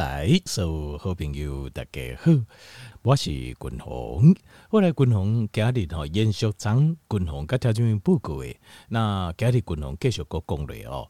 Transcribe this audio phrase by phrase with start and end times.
[0.00, 2.32] 来，所有好朋友大家好，
[3.02, 4.34] 我是军宏。
[4.70, 8.58] 我来军宏今日吼延续张军宏甲条件报告诶，
[8.88, 11.06] 那今日军宏继续个讲咧哦。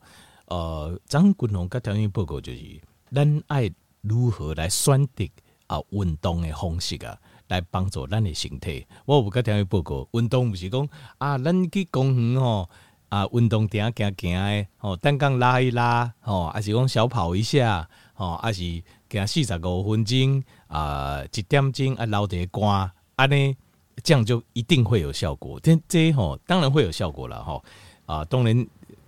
[0.46, 2.80] 呃，张军宏甲条件报告就是
[3.14, 5.24] 咱爱如何来选择
[5.68, 7.16] 啊运动诶方式啊，
[7.46, 8.84] 来帮助咱诶身体。
[9.04, 10.88] 我有甲条件报告，运动毋是讲
[11.18, 12.68] 啊，咱去公园吼
[13.08, 17.88] 啊，运动点行行诶，吼单杠拉一拉，吼还是讲小跑一下。
[18.20, 18.60] 哦，还是
[19.08, 23.56] 行四十五分钟啊、呃，一点钟啊，留一个汗，安尼
[24.02, 25.58] 这样就一定会有效果。
[25.60, 27.64] 这这吼、当然会有效果了吼
[28.04, 28.54] 啊，当然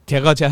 [0.07, 0.49] 听到这，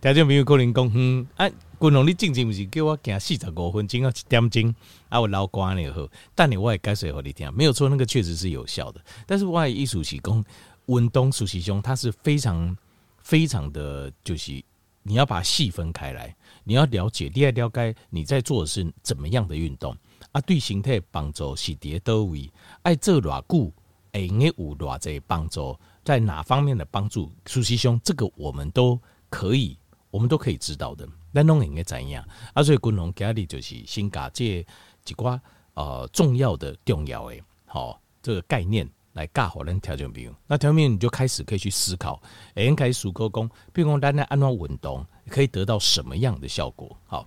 [0.00, 4.74] 听众朋友可能讲，嗯，啊，军宏你进前不是叫我行四十五分钟啊，一点钟
[5.10, 9.00] 啊，我流汗了以后，但你我也解释给你听，没有错，那个确实是有效的。
[9.26, 10.42] 但是我艺术是讲
[10.86, 12.74] 运动熟悉中，它是非常
[13.18, 14.64] 非常的就是
[15.02, 16.34] 你要把它细分开来。
[16.64, 19.96] 你要了解，你要了解你在做的是怎么样的运动
[20.32, 20.40] 啊？
[20.42, 22.50] 对形态帮助是叠多位，
[22.82, 23.72] 爱做偌久，
[24.12, 27.32] 哎，应该有偌济帮助，在哪方面的帮助？
[27.46, 29.78] 苏西兄，这个我们都可以，
[30.10, 31.08] 我们都可以知道的。
[31.32, 32.24] 那拢应该怎样？
[32.54, 34.66] 啊，所以军宏今日就是先讲这
[35.04, 35.40] 几挂
[35.74, 37.36] 呃重要的、重要的，
[37.66, 38.88] 好、这个概念。
[39.14, 42.22] 来教好咱条件朋友，那条件你就开始可以去思考，
[42.54, 46.96] 哎，开始数个功，比如说咱来安怎运动，可以得到什么样的效果？
[47.06, 47.26] 好，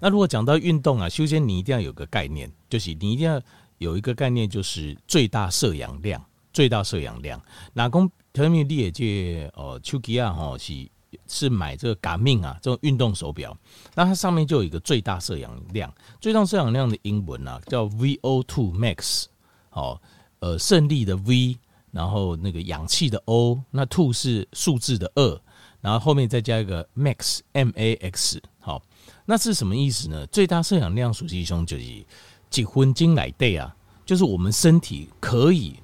[0.00, 3.40] 那如果讲到运动啊，首先你一定要有个概念，就是你一定要
[3.78, 6.20] 有一个概念，就是最大摄氧量，
[6.52, 7.40] 最大摄氧量。
[7.72, 10.88] 那讲条件你也借哦，手机啊，吼是
[11.28, 13.56] 是买这个 Garmin 啊，这种运动手表，
[13.94, 19.26] 那它上面就有一个最大摄氧量，最大摄氧量的英文啊叫 VO2 Max，
[19.70, 20.02] 好。
[20.40, 21.56] 呃，胜利的 V，
[21.90, 25.40] 然后那个氧气的 O，那 two 是数字的二，
[25.80, 28.82] 然后后面再加一个 max M A X，好，
[29.24, 30.26] 那是什么意思呢？
[30.26, 31.84] 最大摄氧量属性兄就是
[32.50, 35.76] 几分钟来对啊，就是我们身体可以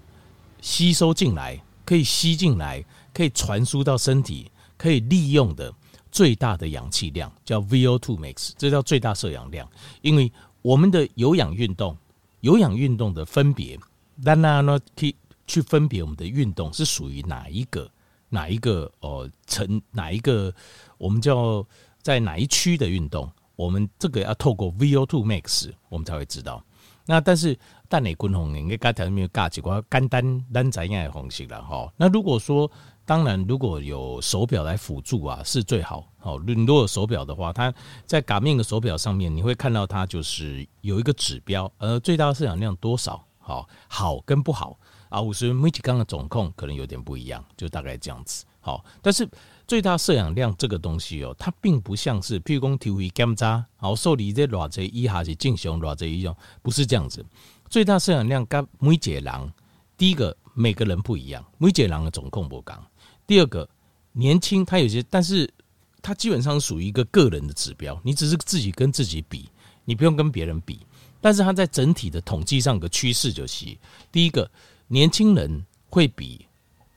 [0.61, 5.73] 吸收进来，可以吸进来，可以传输到身体，可以利用的
[6.11, 9.67] 最大的氧气量叫 VO2 max，这叫最大摄氧量。
[10.03, 10.31] 因为
[10.61, 11.97] 我们的有氧运动，
[12.41, 13.79] 有氧运动的分别。
[14.17, 14.79] 那那呢？
[14.97, 15.15] 去
[15.47, 17.91] 去分别我们的运动是属于哪一个
[18.29, 20.55] 哪一个哦层哪一个
[20.99, 21.67] 我们叫
[22.01, 23.31] 在哪一区的运动？
[23.57, 26.65] 我们这个要透过 VO2 max 我们才会知道。
[27.05, 27.59] 那但是
[27.89, 31.93] 但你军宏应该刚才没有加几个简单单怎样的方式了哈？
[31.97, 32.71] 那如果说
[33.05, 36.09] 当然如果有手表来辅助啊是最好。
[36.19, 37.75] 好，如果有手表的话，它
[38.07, 43.27] 在嘎面的手表上面你会看到它就是有一个指标，呃，最大的摄氧量多少？
[43.43, 48.45] 好，好跟不好啊，五十每几缸的总控可能有点不一样，就大概这样子。
[48.61, 49.29] 好，但是
[49.67, 57.25] 最大摄氧量这个东西哦，它并不像是譬如讲体会检查，好受理这偌济以下是正常偌济一种，不是这样子。
[57.69, 59.53] 最大摄氧量跟每个人，
[59.99, 62.87] 第一个每个人不一样，每个人的总控不一样。
[63.27, 63.69] 第二个
[64.13, 65.53] 年轻，他有些，但是
[66.01, 69.49] 他基本上属于一个个人的指标，你只是自己跟自己比，
[69.85, 70.87] 你不用跟别人比。
[71.23, 73.79] 但是它在整体的统计上的趋势就是，
[74.11, 74.51] 第一个，
[74.89, 76.45] 年轻人会比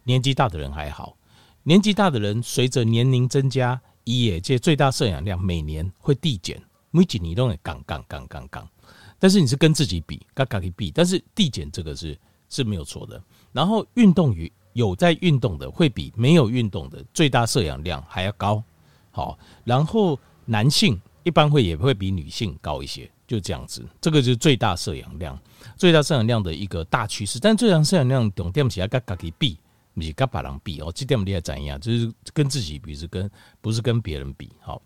[0.03, 1.15] 年纪大的人还好。
[1.63, 8.67] 年纪大的人随着年龄增加，也这最大摄氧量每年会递减，每几年都会杠杠杠杠杠。
[9.17, 12.17] 但是你是跟自己比，嘎嘎去比，但是递减这个是
[12.49, 13.21] 是没有错的。
[13.51, 18.61] 然后运动与有在运动的会比没有运动的最大摄氧量还要高。
[19.11, 23.09] 好，然后男性一般会也会比女性高一些。
[23.27, 25.39] 就这样子，这个就是最大摄氧量，
[25.75, 27.39] 最大摄氧量的一个大趋势。
[27.39, 29.57] 但最大摄氧量重点是要跟自己比，
[29.95, 30.91] 不是跟别人比哦。
[30.93, 31.79] 这点厉害怎样？
[31.81, 33.29] 就是跟自己比，是跟
[33.61, 34.51] 不是跟别人比。
[34.59, 34.79] 好，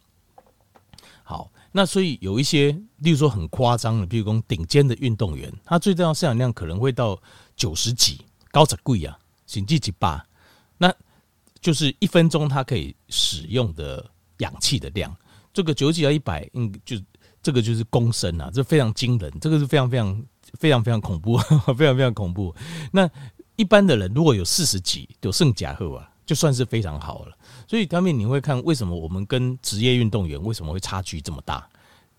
[1.24, 7.22] 好，那所以有一些，例如说很夸张的，比如说顶尖的运动员，他最大摄氧量可能会到
[7.58, 8.22] 九十几，
[8.52, 10.18] 高则贵啊，甚至几百。
[10.78, 10.94] 那
[11.60, 15.14] 就是一分钟他可以使用的氧气的量，
[15.52, 16.96] 这个九几到一百，嗯，就。
[17.42, 20.26] 这个就是公升啊，这非常惊人，这个是非常非常
[20.60, 21.38] 非常非常恐怖，
[21.78, 22.54] 非常非常恐怖。
[22.92, 23.10] 那
[23.56, 27.38] 一般的人如果有四十几，就剩甲贺啊，就算是非常好了。
[27.68, 31.68] 所以当面你会看为什么我们跟职业运动员为什么会差距这么大？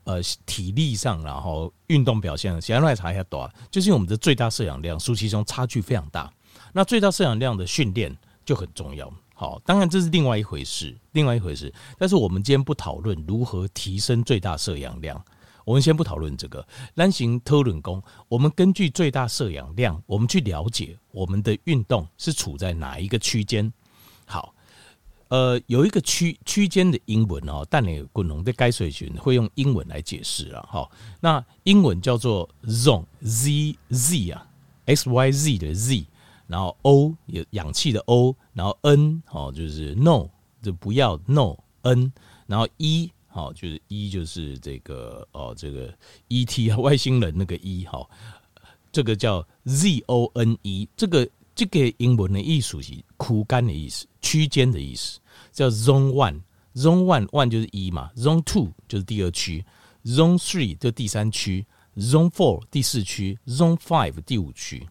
[0.05, 6.33] 呃，体力上，然后运动表现，先来查一下多少，就是因为我们的最大摄氧量，数其中差距非常大。
[6.73, 9.13] 那最大摄氧量的训练就很重要。
[9.41, 11.73] 好，当然这是另外一回事，另外一回事。
[11.97, 15.25] 但是我们今天不讨论如何提升最大摄氧量，
[15.65, 16.63] 我们先不讨论这个。
[16.95, 23.73] 单行讨论工，我们根据最大摄氧量，我们去了解我们的运动是处在哪一个区间。
[24.27, 24.55] 好，
[25.29, 30.87] 呃，有一个区区间的英文哦，但你滚龙的该水群会用英文来解释了哈。
[31.19, 34.47] 那英文叫做 zone z z 啊
[34.85, 36.07] ，x y z 的 z，
[36.51, 40.29] 然后 o 有氧气的 o，然后 n 哦就是 no
[40.61, 42.13] 就不要 no n，
[42.47, 45.95] 然后 e 好就是 e 就是这个哦这个
[46.27, 48.05] e t 外星人那个 e 哈，
[48.91, 51.29] 这个叫 z o n e 这个。
[51.53, 55.21] 这个英文的意思是区间的意思，区间的意思
[55.53, 59.63] 叫 Zone One，Zone One One 就是一嘛，Zone Two 就是第二区
[60.07, 61.67] ，Zone Three 就第三区
[61.99, 64.89] ，Zone Four 第四区，Zone Five 第五区。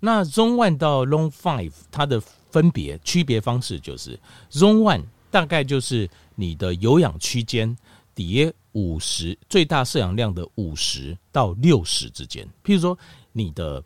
[0.00, 4.18] 那 Zone One 到 Zone Five 它的分别区别方式就是
[4.50, 7.76] ，Zone One 大概就是你的有氧区间
[8.14, 12.46] 跌五十，最大摄氧量的五十到六十之间。
[12.64, 12.98] 譬如说
[13.32, 13.82] 你的。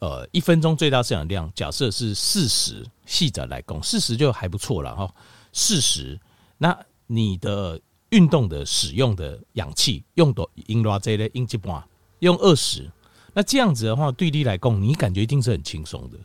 [0.00, 5.14] 呃，一分钟最大摄氧量，假设是四十，细者来讲，四十就还不错了哈。
[5.50, 6.20] 四十，
[6.58, 11.82] 那你的运动的使用的氧气用多用多少这类应急半，
[12.18, 12.90] 用二十，
[13.34, 16.18] 那这样子的话，对你来讲，你感觉一定是很轻松的，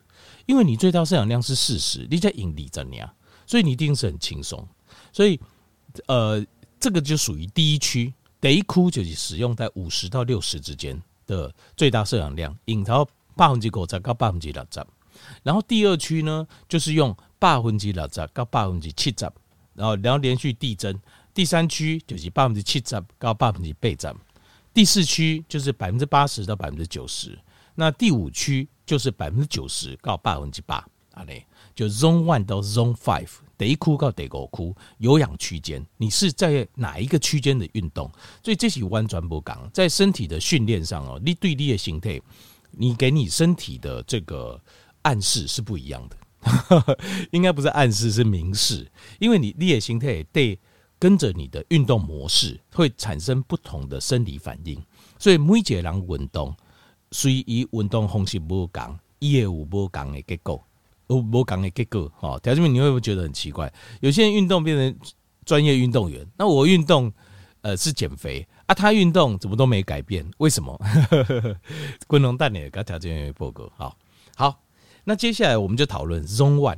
[0.45, 3.09] 因为你最大摄氧量是四十，你在引力怎样，
[3.45, 4.65] 所以你一定是很轻松。
[5.11, 5.39] 所以，
[6.07, 6.45] 呃，
[6.79, 13.05] 这个就属于第一区，第一区就是使用在五十到六十之间的最大摄氧量，引到。
[13.35, 14.85] 百分之五十到百分之六十，
[15.43, 19.31] 然后第二区呢，就是用百分之六十到百分之七十，
[19.75, 20.99] 然后然后连续递增。
[21.33, 24.13] 第三区就是百分之七十到百分之八十，
[24.79, 27.37] 第四区就是百分之八十到百分之九十，
[27.75, 30.77] 那第五区就是百分之九十到百分之八。
[31.11, 31.45] 啊嘞，
[31.75, 33.27] 就 Zone One 到 Zone Five，
[33.57, 38.09] 得一区到第五区有氧区间，你是在哪一个区间的运动？
[38.41, 42.17] 所以这是完全不讲，在身体的训练上哦，你对你的形态。
[42.71, 44.57] 你给你身体的这个
[45.01, 46.97] 暗示是不一样的，
[47.31, 48.89] 应该不是暗示，是明示，
[49.19, 50.57] 因为你你的心态对
[50.99, 54.77] 跟着你的运动模式会产生不同的生理反应，
[55.17, 56.53] 所以每一个人运动，
[57.11, 60.61] 随意运动方式不同，也有不同的结构，
[61.07, 62.11] 有不同的结构。
[62.19, 63.71] 哈，条件你会不会觉得很奇怪？
[64.01, 64.99] 有些人运动变成
[65.45, 67.11] 专业运动员，那我运动
[67.61, 68.45] 呃是减肥。
[68.65, 70.23] 啊，他运动怎么都没改变？
[70.37, 70.79] 为什么？
[72.05, 73.97] 滚龙蛋你刚条件报告，好
[74.35, 74.61] 好。
[75.05, 76.77] 那接下来我们就讨论 Zone One。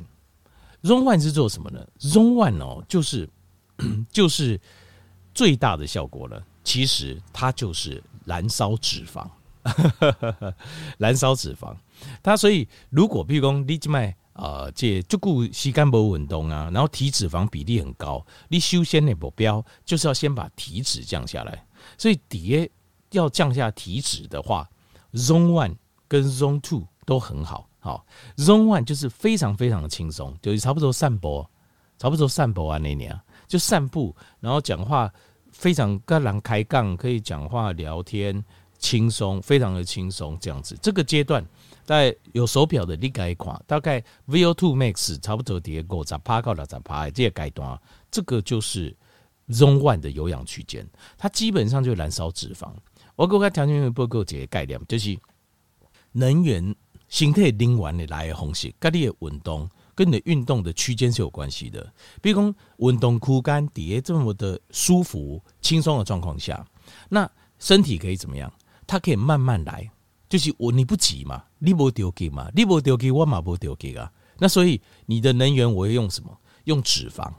[0.83, 3.29] Zone One 是做什么呢？Zone One 哦，就是
[4.11, 4.59] 就是
[5.33, 6.43] 最大的效果了。
[6.63, 9.27] 其实它就是燃烧脂肪，
[10.97, 11.75] 燃烧脂肪。
[12.21, 14.15] 它所以如果譬如说你卖。
[14.33, 21.67] 呃，这足够吸干不运动啊，然后体脂肪比例很高，你修仙的目标就是要先把体脂降下来。
[21.97, 22.69] 所以底下
[23.11, 24.67] 要降下体脂的话
[25.13, 25.75] ，Zone One
[26.07, 27.67] 跟 Zone Two 都很好。
[27.79, 28.05] 好
[28.37, 31.45] ，Zone One 就是非常非常的轻松，就是差不多散步，
[31.99, 33.19] 差不多散步啊那年
[33.51, 35.11] 就散步，然后讲话
[35.51, 38.43] 非常跟人开杠，可以讲话聊天，
[38.79, 40.77] 轻松，非常的轻松这样子。
[40.81, 41.45] 这个阶段。
[41.83, 48.95] 在有手表的你改款，大概 VO2 max 差不多跌过十趴到六十趴，这个阶段，这个就是
[49.49, 50.87] Zone One 的有氧区间，
[51.17, 52.71] 它基本上就燃烧脂肪。
[53.15, 55.17] 我给我条件报告这个概念，就是
[56.13, 56.73] 能源
[57.09, 59.67] 形态灵完的来的方式，跟你的运动
[60.01, 61.93] 跟你的运动的区间是有关系的。
[62.23, 66.65] 比如说运动区间跌这么的舒服、轻松的状况下，
[67.07, 68.51] 那身体可以怎么样？
[68.87, 69.87] 它可以慢慢来。
[70.27, 74.11] 就是我你不急嘛，你不丢给嘛，你不丢给我嘛不丢给啊。
[74.39, 76.35] 那所以你的能源我会用什么？
[76.63, 77.31] 用脂肪，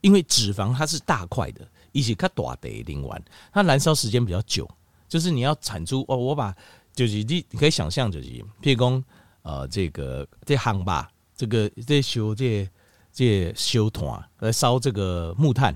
[0.00, 4.68] 因为脂肪它是大块的，一起它大的零完，它燃烧时间比较久。
[5.06, 6.52] 就是你要产出哦，我把
[6.94, 8.28] 就是你你可以想象就是，
[8.62, 9.04] 譬如说
[9.42, 12.68] 呃这个这行吧，这个在修这
[13.12, 15.74] 这修团来烧这个木炭，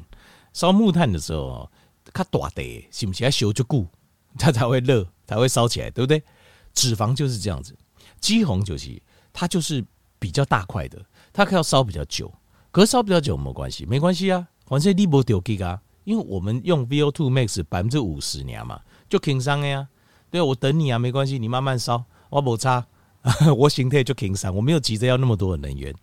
[0.53, 1.71] 烧木炭的时候，
[2.12, 3.87] 它大的是不是要修就固，
[4.38, 6.23] 它才会热，才会烧起来，对不对？
[6.75, 7.77] 脂肪就是这样子，
[8.21, 9.00] 肌红就是
[9.33, 9.85] 它就是
[10.19, 12.33] 比较大块的，它可要烧比较久，
[12.71, 19.88] 可烧比较久没关系，没关系啊，反正你不丢给啊，因为我们用 VO2 max 百分之五十年嘛，就轻松的呀，
[20.31, 22.87] 对，我等你啊，没关系，你慢慢烧，我不差，
[23.57, 25.95] 我形态就轻松，我没有急着要那么多的能源，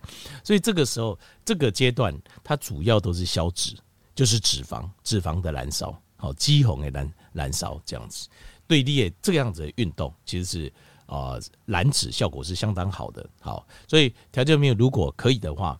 [0.43, 3.75] 所以这个时候这个阶段它主要都是消脂，
[4.13, 8.27] 就是脂肪，脂肪的燃烧，好，肌红的燃燃烧这样子。
[8.67, 10.73] 对立这个样子的运动，其实是
[11.05, 13.27] 啊燃脂效果是相当好的。
[13.39, 15.79] 好，所以条件没有，如果可以的话，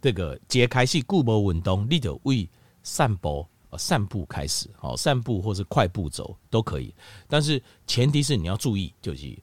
[0.00, 2.48] 这个解开是固步运动，你就为
[2.82, 3.46] 散步
[3.78, 6.94] 散步开始，好，散步或是快步走都可以。
[7.26, 9.36] 但是前提是你要注意，就是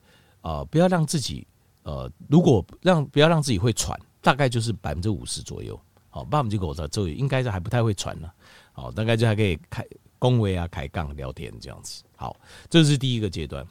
[0.43, 1.47] 啊不要让自己
[1.81, 5.77] 呃，如果让不要让自己会喘，大概就是百分之五十左右。
[6.09, 8.29] 好，八五级狗的周瑜应该是还不太会喘呢。
[8.71, 9.83] 好，大概就还可以开
[10.19, 12.03] 恭维啊、开杠聊天这样子。
[12.15, 13.65] 好，这是第一个阶段。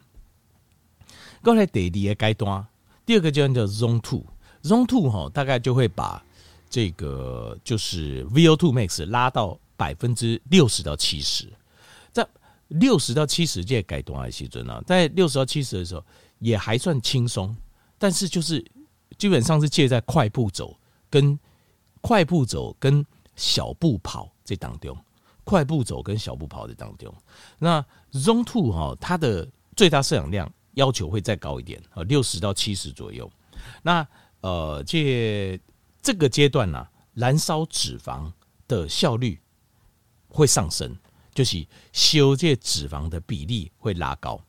[1.41, 2.67] 刚才第二个阶段，
[3.05, 6.23] 第二个阶段叫 Zone Two，Zone Two 哈，大概就会把
[6.69, 11.47] 这个就是 VO2 max 拉到百分之六十到七十，
[12.11, 12.27] 在
[12.67, 16.05] 六十到七十这阶段的时阵呢，在六十到七十的时候
[16.43, 17.55] 也还算轻松，
[17.97, 18.63] 但是就是
[19.17, 20.77] 基本上是借在快步走
[21.09, 21.39] 跟
[22.01, 24.97] 快步走跟小步跑这当中，
[25.45, 27.15] 快步走跟小步跑这当中，
[27.57, 33.31] 那 Zone Two 哈，它的最大摄氧量要求会再高一点啊，六十到七十左右。
[33.81, 34.05] 那
[34.41, 35.57] 呃，借
[36.01, 38.29] 这个阶段呢、啊，燃烧脂肪
[38.67, 39.39] 的效率
[40.27, 40.93] 会上升，
[41.33, 44.43] 就是修这脂肪的比例会拉高，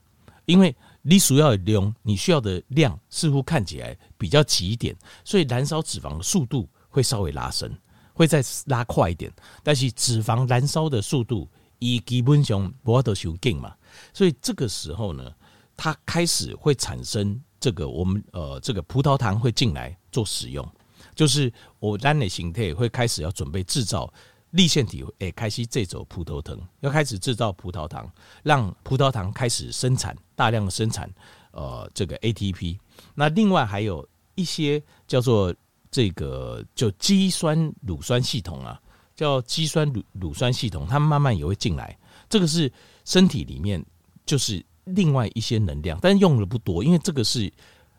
[0.47, 7.71] 因为你需要的量，你需要的量似乎看起来比较急一点，所以燃烧脂肪的速度会稍微拉升，
[8.13, 9.33] 会再拉快一点。
[9.63, 11.49] 但是脂肪燃烧的速度，
[11.79, 13.75] 以基本上不都修紧嘛，
[14.13, 15.31] 所以这个时候呢，
[15.77, 20.67] 它开始会产生这个我们呃这个葡萄糖会进来做使用，
[21.15, 24.13] 就是我单的形态会开始要准备制造。
[24.51, 28.09] 粒线体诶，开始这种葡萄糖要开始制造葡萄糖，
[28.45, 31.09] 让葡萄糖开始生产大量的生产，
[31.53, 32.79] 呃，这个 ATP。
[33.15, 35.55] 那另外还有一些叫做
[35.91, 38.81] 这个就肌酸乳酸系统啊，
[39.15, 41.97] 叫肌酸乳乳酸系统，它们慢慢也会进来。
[42.29, 42.73] 这个是
[43.05, 43.85] 身体里面
[44.27, 47.53] 就是另外一些能量，但用的不多，因为这个是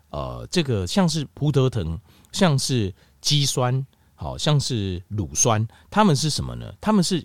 [0.09, 1.99] 呃，这个像是葡萄糖，
[2.31, 3.85] 像是肌酸。
[4.17, 6.73] 好像是乳酸，它们是什么呢？
[6.79, 7.21] 它们是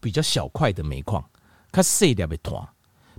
[0.00, 1.22] 比较小块的煤矿，
[1.70, 2.66] 它碎掉被团。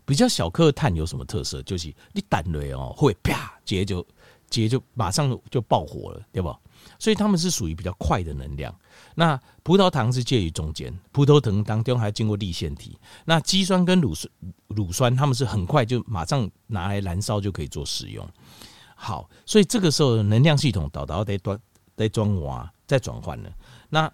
[0.06, 1.62] 比较小颗碳有什么特色？
[1.64, 4.06] 就是你弹雷哦，会啪，接就
[4.50, 6.56] 接就马上就爆火了，对不？
[6.98, 8.74] 所以它们是属于比较快的能量。
[9.16, 12.98] 那葡萄糖是介于中间，葡萄糖当中还经过粒线体。
[13.26, 14.32] 那肌酸跟乳酸，
[14.68, 18.28] 乳酸它们是很快就马上拿来燃烧就可以做使用。
[18.96, 21.60] 好，所以这个时候能量系统导导在端
[21.96, 22.72] 在装瓦。
[22.88, 23.50] 在转换了，
[23.88, 24.14] 那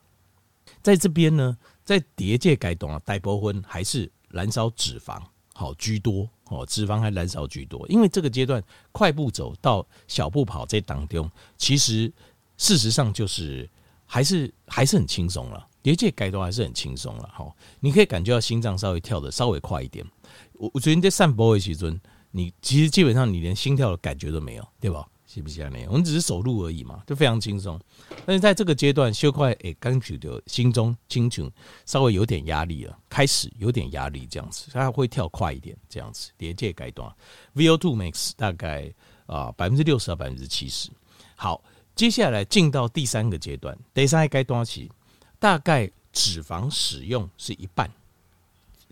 [0.84, 5.20] 在这边呢，在叠界改动啊，大部分还是燃烧脂肪
[5.58, 12.14] 好居多哦，脂肪还燃烧居多，因为这个阶段快步走到小步跑这当中，其实
[12.58, 13.68] 事实上就是
[14.06, 20.06] 还是还是很轻松了，叠界改动还是很轻松了哈，你可以感觉到心脏稍微跳的稍微快一点。
[20.54, 21.98] 我我觉得在散步的时候，
[22.30, 25.08] 你其实基本上你连心跳的感觉都没有，对吧？
[25.38, 25.70] 是不是啊？
[25.88, 27.80] 我们只是走路而已嘛，就非常轻松。
[28.26, 31.50] 但是在这个阶段，小块诶，刚觉得心中轻轻
[31.86, 36.32] 稍微有点压力了，开始有点压力这样子，它会跳快一点这样子。
[36.40, 37.08] 连接阶段
[37.54, 38.92] ，VO2 max 大概
[39.28, 40.90] 啊百分之六十到百分之七十。
[41.36, 41.64] 好，
[41.96, 44.92] 接下来进到第三个阶段，第三个阶段起，
[45.38, 47.88] 大概脂肪使用是一半，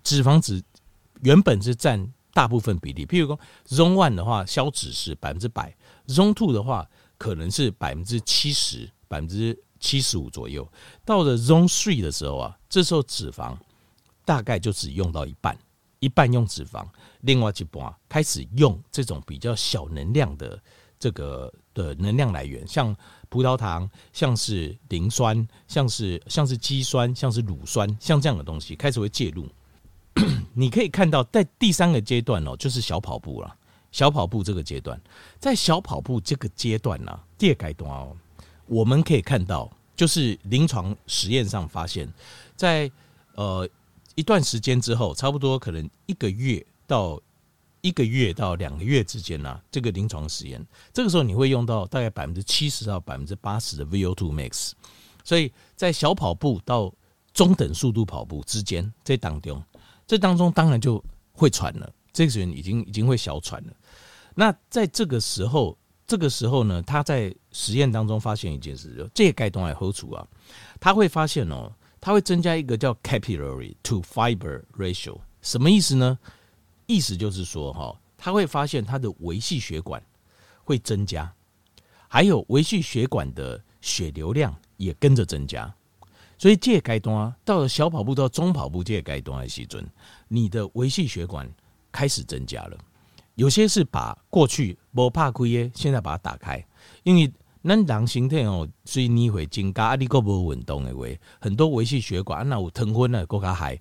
[0.03, 0.61] 脂肪只
[1.23, 3.03] 原本是占大部分比例。
[3.03, 5.75] 譬如说，Zone One 的话，消脂是百分之百。
[6.07, 10.67] Zone Two 的话，可能是百分之七十、百分之七十五左右。
[11.03, 13.55] 到了 Zone Three 的时候啊，这时候脂肪
[14.23, 15.57] 大概就只用到一半，
[15.99, 16.85] 一半用脂肪，
[17.21, 20.61] 另外一半开始用这种比较小能量的
[20.99, 22.95] 这个的能量来源，像
[23.29, 29.47] 葡萄糖、像是磷酸、像是像是肌酸、像是乳酸，像这样的东西开始会介入。
[30.53, 33.55] 你可以看到，在第三个阶段哦，就是小跑步了。
[33.95, 34.99] 小跑步这个阶段，
[35.39, 38.13] 在小跑步这个阶段呢，第二阶段哦，
[38.65, 42.05] 我们可以看到，就是临床实验上发现，
[42.57, 42.91] 在
[43.35, 43.65] 呃
[44.15, 47.17] 一段时间之后，差不多可能一个月到
[47.79, 50.61] 一个月到两个月之间呢，这个临床实验，
[50.91, 54.73] 这个时候你会用到大概百分之七十到百分之八十的 VO2 max，
[55.23, 56.93] 所以在小跑步到
[57.33, 59.63] 中等速度跑步之间，这当中，
[60.05, 63.73] 这当中当然就会喘了，这个人已经已经会小喘了。
[64.33, 70.25] 那在这个时候，这个时候呢，他在实验当中发现一件事，就这个阶段来后处啊，
[70.79, 71.69] 他会发现哦，
[71.99, 76.17] 他会增加一个叫 capillary to fiber ratio，什么意思呢？
[76.85, 80.01] 意思就是说哈，他会发现他的维系血管
[80.63, 81.33] 会增加，
[82.07, 85.73] 还有维系血管的血流量也跟着增加，
[86.37, 89.85] 所以这个阶段啊，到了小跑步到中跑步这个阶段的时阵，
[90.27, 91.49] 你的维系血管
[91.95, 92.77] 开始增加了。
[93.35, 96.61] 有些是把过去不怕亏耶，现在把它打开，
[97.03, 97.31] 因为
[97.63, 101.05] 咱人身体哦，所以你会增加啊，你个无运动的话，
[101.39, 103.79] 很多微细血管那有疼昏了，够加害。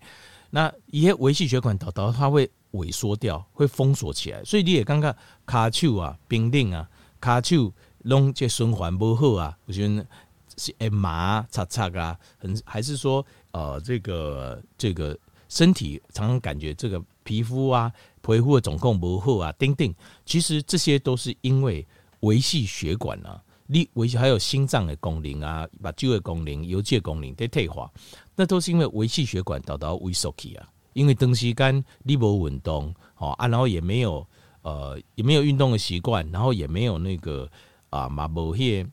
[0.51, 5.17] 那一些微细血管导导它会萎缩掉，会封锁起来，所以你也感觉
[5.47, 6.89] 骹手啊、冰冷啊、
[7.21, 7.73] 骹手
[8.05, 10.07] 拢这循环不好啊，我觉得
[10.57, 15.17] 是诶麻擦擦啊，很还是说呃这个这个
[15.49, 19.93] 身体常常感觉这个皮肤啊皮肤的状况不好啊，等等，
[20.25, 21.85] 其实这些都是因为
[22.21, 27.91] 维系血管啊，你维系还有心脏的功能啊，把旧的功能、油解功能在退化，
[28.37, 30.69] 那都是因为维系血管导到萎缩去啊。
[30.93, 34.25] 因为长时间你无运动，哦啊，然后也没有
[34.63, 37.51] 呃也没有运动的习惯，然后也没有那个
[37.91, 38.87] 啊嘛无些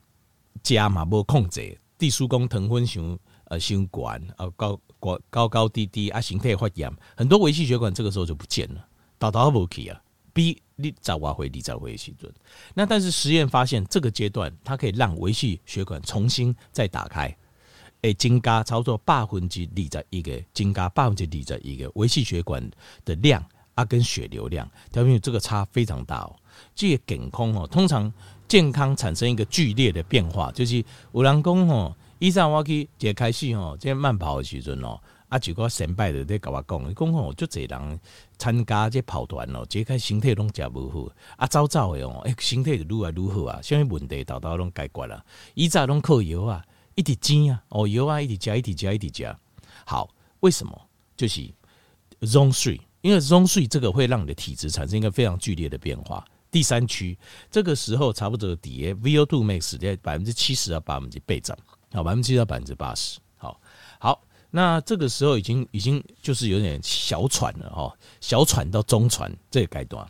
[0.64, 8.86] 加嘛无控制，地疏宫糖分上呃心管啊高高高高低低啊形态发炎，很多维系血管这个时候就不见了，
[9.18, 10.00] 导到无去啊
[10.32, 12.32] ，B 你早挖回你早回时阵。
[12.74, 17.36] 那但是实验发现，这个阶段它可以让维系血管重新再打开。
[18.02, 22.68] 诶，增加操作百分之二十一个，增加百分之二十一个维系血管
[23.04, 23.44] 的量
[23.74, 26.34] 啊，跟血流量，条件这个差非常大哦。
[26.74, 28.12] 这个健康哦，通常
[28.48, 34.96] 健康产生一个剧烈的变化，就是有人讲哦，以前我去一开始哦，这慢跑的时阵哦，
[35.28, 38.00] 啊，几个先辈的在跟我讲，讲哦，就这人
[38.38, 45.20] 参加这跑团哦，这开身体拢食无好，啊，早早的哦，诶，身体就愈来愈好啊，什么问题到到拢解决了，
[45.54, 46.64] 以前拢靠药啊。
[46.94, 49.36] 一直煎啊，哦油啊，一直加，一直加，一直加。
[49.84, 50.08] 好，
[50.40, 50.80] 为什么？
[51.16, 51.40] 就是
[52.20, 56.24] Zone Three，因为 Zone Three 这个会让你的体质产生一个非常剧烈的变化。
[56.52, 57.18] 第三区
[57.50, 61.56] 这个时候差不多底 VO2 max 在百分之七十到百分之倍涨，
[61.92, 63.18] 好，百分之七到百分之八十。
[63.36, 63.60] 好，
[63.98, 70.08] 好，那这个时候已经已经就是有点小喘了哈，小喘到中喘这个阶段。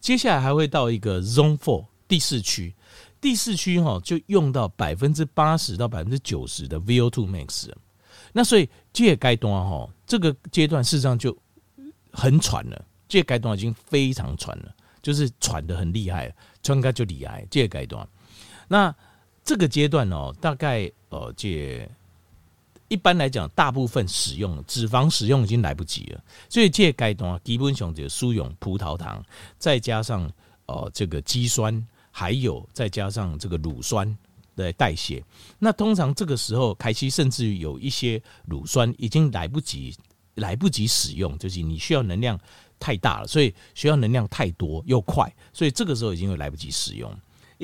[0.00, 2.74] 接下来还会到一个 Zone Four 第四区。
[3.20, 7.70] 第四区哈就用到百分之八十到百分之九十的 VO2 max，
[8.34, 11.34] 那所以这个阶段哈这个阶段事实上就
[12.12, 16.30] 很喘了，这个阶段已经非常喘了，就是喘得很厉害，
[16.62, 17.46] 喘个就厉害。
[17.50, 18.06] 这个阶段，
[18.68, 18.94] 那
[19.44, 21.88] 这个阶段哦，大概呃这
[22.88, 29.24] 一般来讲，大部分使用脂肪使用已经来不及了，所以这阶段基本上就输用葡萄糖，
[29.58, 30.30] 再加上
[30.66, 31.86] 呃这个肌酸。
[32.16, 34.16] 还有再加上这个乳酸
[34.54, 35.20] 的代谢，
[35.58, 39.92] 那通常这个时候开始，甚至于有一些乳酸已经来不及
[40.36, 42.38] 来不及使用，就是你需要能量
[42.78, 47.12] 太大了，所以需要能量太多又快，所以这个时候已经会来不及使用。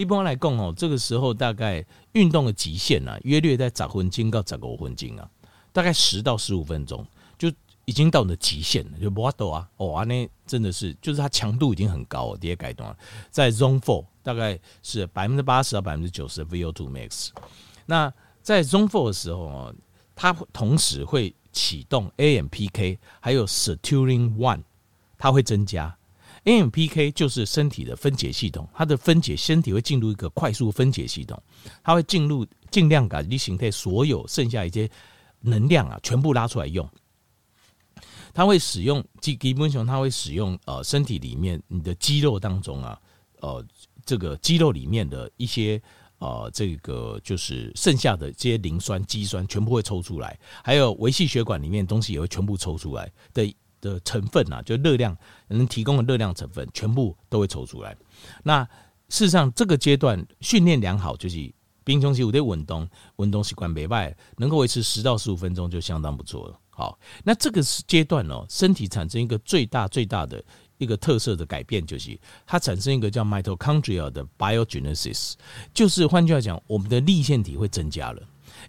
[0.00, 5.30] 一般来讲哦，这个时候大概运动的极限啊，约略在十分钟到十五分钟啊，
[5.72, 7.06] 大概十到十五分钟
[7.38, 7.52] 就。
[7.86, 9.68] 已经到你的极限了，就不法度啊！
[9.76, 12.38] 哦，那真的是，就是它强度已经很高了。
[12.38, 12.96] 第二阶段
[13.30, 17.30] 在 Zone Four 大概是百分之八十到百分之九十的 VO2 max。
[17.86, 19.74] 那在 Zone Four 的时候哦，
[20.14, 24.62] 它同时会启动 AMPK 还有 Sirtuin One，
[25.18, 25.96] 它会增加
[26.44, 31.40] AMPK 就是身体的分解系统，它的分解身体会进入一个快速分解系统，
[31.82, 34.88] 它会进入尽量把你形态所有剩下一些
[35.40, 36.88] 能量啊，全部拉出来用。
[38.32, 42.98] 它会使用基基本上，它会使用呃身体里面你的肌肉当中啊，
[43.40, 43.64] 呃
[44.06, 45.82] 这个肌肉里面的一些
[46.18, 55.16] 呃这个就是剩下的这些磷酸、肌酸全部会抽出来，还有维系血管里面东西也会全部抽出来的的成分啊，就热量
[55.48, 57.96] 能提供的热量成分全部都会抽出来。
[58.42, 58.62] 那
[59.08, 61.52] 事实上这个阶段训练良好，就是
[61.84, 66.58] 平常时有点稳动，稳动习惯没坏，能够维持十到十五分钟就相当不错了。
[66.68, 70.42] 好，那这个阶段哦，身体产生一个最大最大的
[70.78, 75.34] 一个特色的改变，就是它产生一个叫 mitochondria 的 biogenesis，
[75.74, 78.22] 就是换句话讲，我们的粒线体会增加了。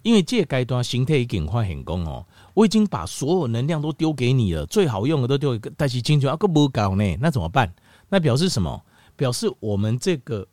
[0.03, 7.73] 因为这阶段形态已经发现功哦，我已经把所有能量都丢给你了，最好用的都丢给，但是进去啊个不搞呢，那怎么办？
[8.09, 8.81] 那表示什么？
[9.15, 10.47] 表示我们这个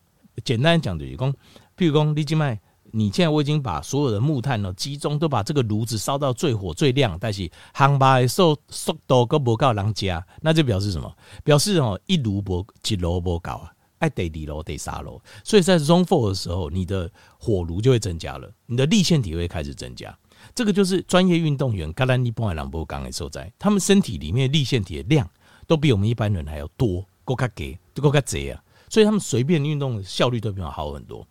[0.45, 1.33] 简单讲就是讲，
[1.77, 2.61] 譬如讲你静脉。
[2.91, 11.15] 你现在我已经把所有的木炭呢集中，都把这个炉子烧到最火最亮，但是航班速速度都不够人家，那就表示什么？
[11.45, 15.21] 表示哦，一炉不一炉不够啊，爱得二炉得三炉。
[15.45, 20.19] 所以在 Zone Four 的时候，你的火炉就会增加了，你的粒线体会开始增加。
[20.55, 25.29] 这个就是专业运动员，格兰尼波海朗波刚的受灾，他们身体里面粒线体的量
[25.67, 28.63] 都比我们一般人还要多，够卡给，都够卡贼啊！
[28.89, 31.27] 所以他们随便运动的效率都比我好很多。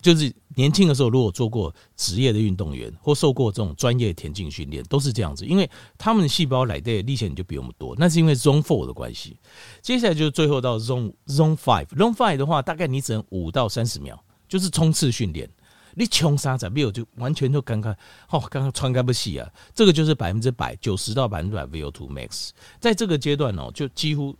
[0.00, 9.36] 就是年轻的时候，如果做过职业的运动员或受过这种专业田径训练，都是这样子，因为他们的细胞来的粒线就比我们多，那是因为 Zone Four 的关系。
[9.82, 14.16] 接下来就是最后到 Zone Zone Five，Zone Five 的话，大概你只能五到三十秒，
[14.48, 15.50] 就是冲刺训练。
[15.94, 17.92] 你冲三十秒就完全就刚刚
[18.30, 24.36] 哦，刚刚穿开不细啊，这个就是百分之百九十到百分之百 VO2 max，在这个阶段哦，就几乎。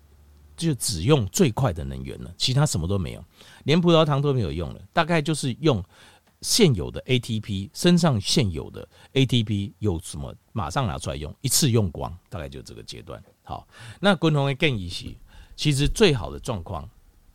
[0.59, 3.25] 就只用最快的能源了，其他什么都没有，
[3.63, 4.81] 连葡萄糖都没有用了。
[4.93, 5.81] 大概就是用
[6.41, 13.23] 现有的 ATP，身上现有的 ATP 有什么，马上拿出来用，一次用光，大概就这个阶段。
[13.45, 13.69] 好，
[14.01, 15.15] 那共同的建议是，
[15.55, 16.91] 其实最好的状况，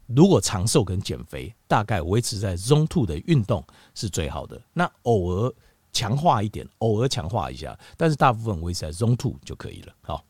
[0.08, 3.64] 如果长寿跟减肥，大概维持在 Zone Two 的运动
[3.96, 4.62] 是最好的。
[4.74, 5.54] 那偶尔
[5.92, 9.94] 强化一点，偶尔强化一下，但是大部分维持在 Zone Two 就可以了。
[10.02, 10.24] 好。